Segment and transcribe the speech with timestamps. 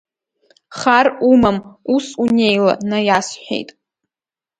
[0.77, 1.57] Хар умам,
[1.95, 3.69] ус унеила, наиасҳәеит.